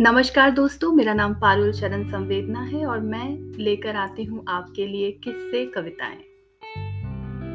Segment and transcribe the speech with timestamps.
[0.00, 5.10] नमस्कार दोस्तों, मेरा नाम पारुल शरण संवेदना है और मैं लेकर आती हूँ आपके लिए
[5.12, 6.16] किस्से कविताएँ।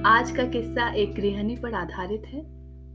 [0.06, 2.44] आज का किस्सा एक गृहिणी पर आधारित है,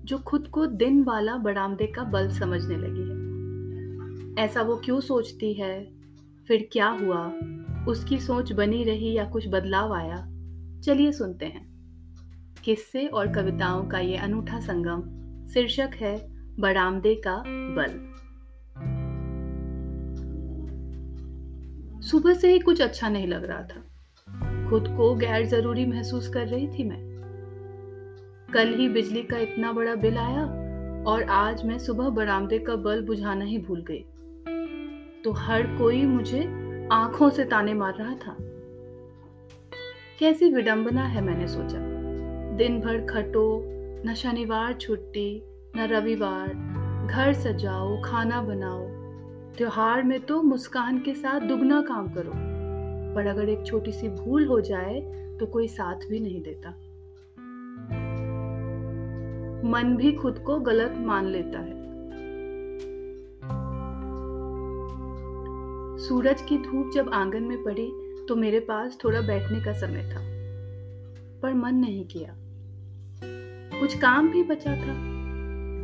[0.05, 5.53] जो खुद को दिन वाला बरामदे का बल्ब समझने लगी है। ऐसा वो क्यों सोचती
[5.55, 5.85] है?
[6.49, 7.33] फिर क्या हुआ?
[7.89, 10.17] उसकी सोच बनी रही या कुछ बदलाव आया?
[10.81, 11.69] चलिए सुनते हैं।
[12.65, 15.01] किस्से और कविताओं का ये अनूठा संगम
[15.47, 16.29] शीर्षक है,
[16.61, 18.08] बरामदे का बल्ब
[22.11, 23.81] सुबह से ही कुछ अच्छा नहीं लग रहा था।
[24.71, 27.19] खुद को गैर ज़रूरी महसूस कर रही थी मैं।
[28.55, 30.45] कल ही बिजली का इतना बड़ा बिल आया
[31.05, 34.05] और आज मैं सुबह बरामदे का बल्ब बुझाना ही भूल गई।
[35.25, 36.41] तो हर कोई मुझे
[36.93, 38.37] आँखों से ताने मार रहा था।
[40.19, 41.79] कैसी विडंबना है मैंने सोचा।
[42.57, 43.63] दिन भर खटो,
[44.07, 45.43] न शनिवार छुट्टी,
[45.77, 46.49] न रविवार।
[47.11, 48.98] घर सजाओ, खाना बनाओ
[49.59, 52.33] त्योहार में तो मुस्कान के साथ दुगना काम करो।
[53.15, 55.01] पर अगर एक छोटी सी भूल हो जाए
[55.41, 56.71] तो कोई साथ भी नहीं देता।
[59.71, 61.73] मन भी खुद को गलत मान लेता है।
[65.99, 67.91] सूरज की धूप जब आँगन में पड़ी
[68.29, 70.21] तो मेरे पास थोड़ा बैठने का समय था।
[71.43, 72.35] पर मन नहीं किया।
[73.81, 74.95] कुछ काम भी बचा था,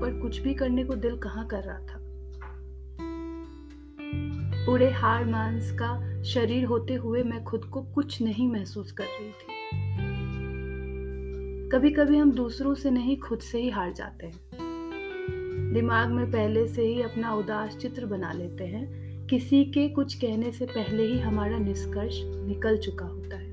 [0.01, 2.04] पर कुछ भी करने को दिल कहाँ कर रहा था।
[4.67, 9.31] पूरे हार मांस का शरीर होते हुए मैं खुद को कुछ नहीं महसूस कर रही
[9.31, 9.47] थी।
[11.69, 14.41] कभी कभी हम दूसरों से नहीं, खुद से ही हार जाते हैं।
[15.75, 20.53] दिमाग में पहले से ही अपना उदास चित्र बना लेते हैं। किसी के कुछ कहने
[20.53, 23.53] से पहले ही हमारा निष्कर्ष निकल चुका होता है।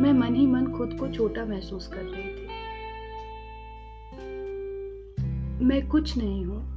[0.00, 2.46] मैं मन ही मन खुद को छोटा महसूस कर रही थी।
[5.64, 6.69] मैं कुछ नहीं हूँ।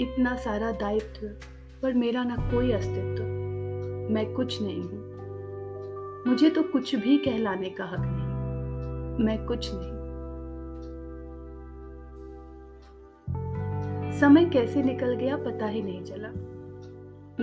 [0.00, 1.26] इतना सारा दायित्व
[1.82, 3.24] पर मेरा ना कोई अस्तित्व।
[4.14, 5.14] मैं कुछ नहीं हूँ।
[6.26, 9.94] मुझे तो कुछ भी कहलाने का हक नहीं। मैं कुछ नहीं।
[14.20, 16.28] समय कैसे निकल गया पता ही नहीं चला।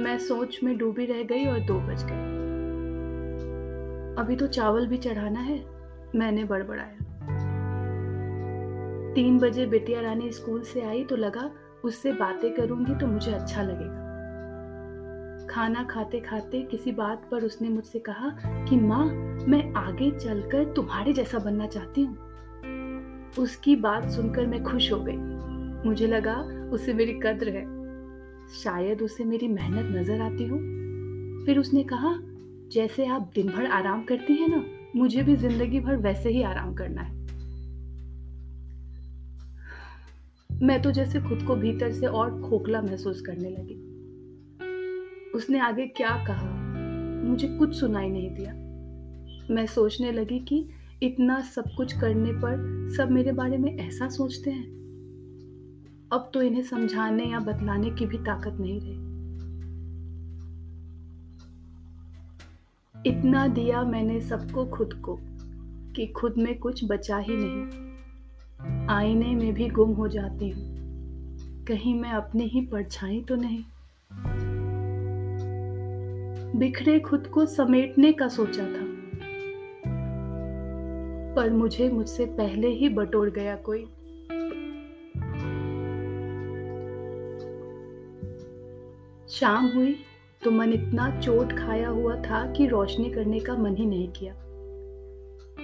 [0.01, 2.41] मैं सोच में डूबी रह गई और दो बज गए।
[4.23, 5.65] अभी तो चावल भी चढ़ाना है,
[6.15, 6.97] मैंने बड़बड़ाया।
[9.13, 11.51] तीन बजे बेटिया रानी स्कूल से आई तो लगा
[11.85, 14.09] उससे बातें करूँगी तो मुझे अच्छा लगेगा।
[15.49, 18.29] खाना खाते खाते किसी बात पर उसने मुझसे कहा
[18.65, 19.05] कि, माँ,
[19.47, 22.17] मैं आगे चलकर तुम्हारे जैसा बनना चाहती हूँ।
[23.39, 25.17] उसकी बात सुनकर मैं खुश हो गई।
[25.89, 26.35] मुझे लगा
[26.73, 27.65] उसे मेरी कद्र है।
[28.47, 30.57] शायद उसे मेरी मेहनत नज़र आती हो।
[31.45, 32.15] फिर उसने कहा,
[32.71, 34.63] जैसे आप दिन भर आराम करती हैं ना,
[34.95, 37.20] मुझे भी ज़िंदगी भर वैसे ही आराम करना है।
[40.63, 43.73] मैं तो जैसे खुद को भीतर से और खोखला महसूस करने लगी।
[45.31, 46.51] उसने आगे क्या कहा?
[47.29, 48.53] मुझे कुछ सुनाई नहीं दिया।
[49.55, 50.69] मैं सोचने लगी कि
[51.03, 54.67] इतना सब कुछ करने पर सब मेरे बारे में ऐसा सोचते हैं।
[56.13, 59.11] अब तो इन्हें समझाने या बतलाने की भी ताकत नहीं रही।
[63.09, 65.19] इतना दिया मैंने सबको खुद को
[65.95, 67.90] कि खुद में कुछ बचा ही नहीं।
[68.91, 70.71] आईने में भी गुम हो जाती हूँ।
[71.65, 73.63] कहीं मैं अपनी ही परछाई तो नहीं।
[76.59, 78.91] बिखरे खुद को समेटने का सोचा था।
[81.35, 83.85] पर मुझे मुझसे पहले ही बटोर गया कोई।
[89.29, 89.95] शाम हुई
[90.43, 94.33] तो मन इतना चोट खाया हुआ था कि रोशनी करने का मन ही नहीं किया।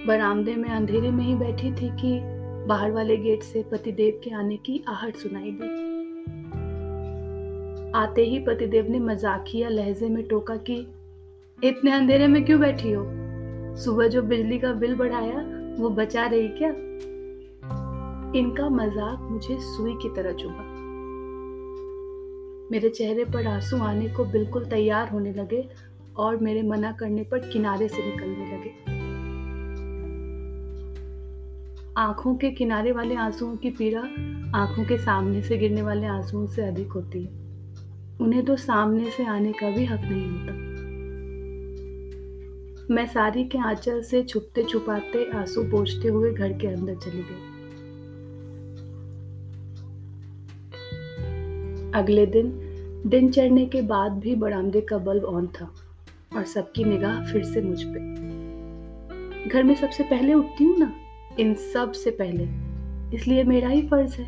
[0.06, 2.37] बरामदे में अंधेरे में ही बैठी थी कि
[2.68, 5.88] बाहर वाले गेट से पतिदेव के आने की आहट सुनाई दी।
[7.94, 10.86] आते ही पतिदेव ने मजाकिया लहजे में टोका कि,
[11.64, 13.04] इतने अंधेरे में क्यों बैठी हो?
[13.76, 15.38] सुबह जो बिजली का बिल बढ़ाया,
[15.82, 16.70] वो बचा रही क्या?
[18.38, 20.64] इनका मज़ाक मुझे सुई की तरह चुभा।
[22.72, 25.68] मेरे चेहरे पर आँसू आने को बिल्कुल तैयार होने लगे
[26.16, 28.87] और मेरे मना करने पर किनारे से निकलने लगे।
[31.98, 34.00] आँखों के किनारे वाले आंसुओं की पीड़ा
[34.58, 37.30] आँखों के सामने से गिरने वाले आंसुओं से अधिक होती है।
[38.20, 40.52] उन्हें तो सामने से आने का भी हक नहीं होता।
[42.94, 47.46] मैं सारी के आंचल से छुपते छुपाते आँसू पोछते हुए घर के अंदर चली गई।
[51.94, 52.52] अगले दिन
[53.06, 55.74] दिन चढ़ने के बाद भी बरामदे का बल्ब ऑन था
[56.36, 58.00] और सबकी निगाह फिर से मुझ पे।
[59.48, 60.94] घर में सबसे पहले उठती हूँ ना?
[61.40, 62.48] इन सबसे पहले।
[63.16, 64.26] इसलिए मेरा ही फ़र्ज़ है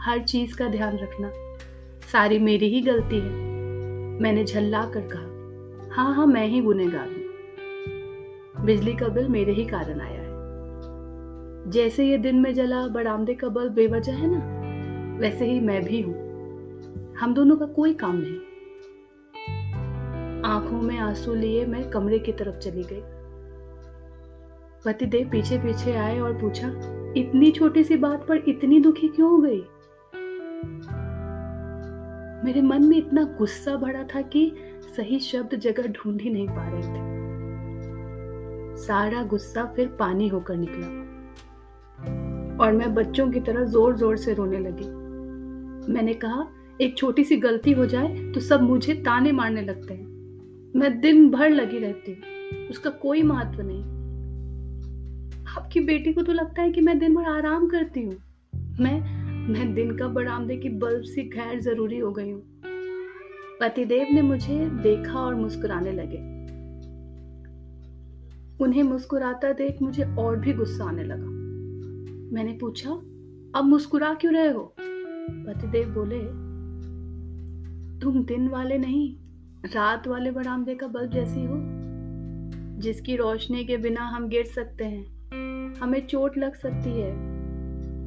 [0.00, 1.30] हर चीज़ का ध्यान रखना।
[2.12, 3.30] सारी मेरी ही गलती है,
[4.20, 9.64] मैंने झल्ला कर कहा। हाँ हाँ मैं ही गुनेगार हूँ। बिजली का बिल मेरे ही
[9.64, 15.46] कारण आया है। जैसे ये दिन में जला, बरामदे का बल्ब बेवजह है ना, वैसे
[15.46, 16.14] ही मैं भी हूँ।
[17.14, 18.38] हम दोनों का कोई काम नहीं।
[20.42, 23.02] आँखों में आँसू लिए मैं कमरे की तरफ़ चली गई।
[24.84, 26.68] पतिदेव पीछे पीछे आए और पूछा,
[27.16, 29.62] इतनी छोटी सी बात पर इतनी दुखी क्यों हो गई?
[32.44, 34.52] मेरे मन में इतना गुस्सा भरा था कि
[34.96, 37.02] सही शब्द जगह ढूंढ ही नहीं पा रहे थे।
[38.76, 40.86] सारा गुस्सा फिर पानी होकर निकला
[42.64, 44.88] और मैं बच्चों की तरह ज़ोर ज़ोर से रोने लगी।
[45.92, 46.46] मैंने कहा,
[46.80, 50.06] एक छोटी सी गलती हो जाए तो सब मुझे ताने मारने लगते हैं।
[50.76, 53.82] मैं दिन भर लगी रहती हूँ, उसका कोई महत्व नहीं।
[55.58, 58.16] आपकी बेटी को तो लगता है कि मैं दिन भर आराम करती हूँ।
[58.80, 62.42] मैं मैं दिन का बरामदे की बल्ब सी खैर ज़रूरी हो गई हूँ।
[63.60, 66.18] पतिदेव ने मुझे देखा और मुस्कुराने लगे।
[68.64, 71.26] उन्हें मुस्कुराता देख मुझे और भी गुस्सा आने लगा।
[72.34, 72.90] मैंने पूछा,
[73.58, 74.74] अब मुस्कुरा क्यों रहे हो?
[75.30, 76.20] पतिदेव बोले,
[78.00, 79.16] तुम दिन वाले नहीं,
[79.74, 81.56] रात वाले बरामदे का बल्ब जैसी हो,
[82.80, 85.23] जिसकी रोशनी के बिना हम गिर सकते हैं।
[85.80, 87.14] हमें चोट लग सकती है,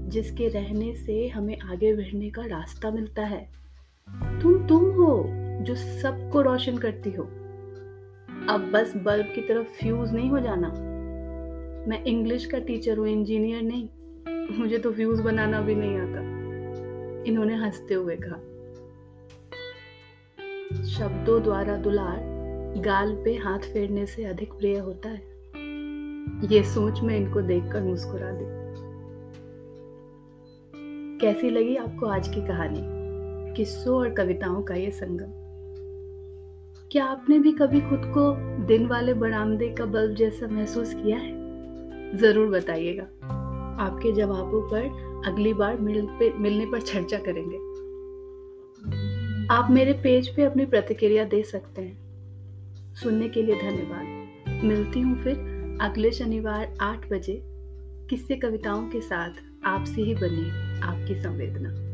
[0.10, 3.50] जिसके रहने से हमें आगे बढ़ने का रास्ता मिलता है।
[4.42, 5.26] तुम तुम हो
[5.62, 7.24] जो सबको रोशन करती हो।
[8.50, 10.68] अब बस बल्ब की तरफ़ फ्यूज नहीं हो जाना।
[11.90, 13.90] मैं इंग्लिश का टीचर हूँ इंजीनियर नहीं।
[14.58, 16.20] मुझे तो फ्यूज बनाना भी नहीं आता।
[17.32, 18.38] इन्होंने हँसते हुए कहा।
[20.86, 22.18] शब्दों द्वारा दुलार
[22.78, 25.37] गाल पे हाथ फेरने से अधिक प्रिय होता है।
[26.28, 28.46] ये सोच मैं इनको देखकर मुस्कुरा दी।
[31.22, 32.82] कैसी लगी आपको आज की कहानी?
[33.54, 35.32] किस्सों और कविताओं का ये संगम।
[36.92, 38.36] क्या आपने भी कभी खुद को
[38.66, 42.18] दिन वाले बरामदे का बल्ब जैसा महसूस किया है?
[42.18, 43.04] ज़रूर बताइएगा।
[43.84, 44.84] आपके जवाबों पर
[45.32, 47.58] अगली बार मिल पे, मिलने पर चर्चा करेंगे।
[49.54, 51.98] आप मेरे पेज पे अपनी प्रतिक्रिया दे सकते हैं।
[52.94, 57.42] सुनने के लिए धन्यवाद। मिलती हूँ फिर अगले शनिवार आठ बजे
[58.10, 59.30] किस्से कविताओं के साथ
[59.66, 61.87] आपसे ही बनी आपकी संवेदना।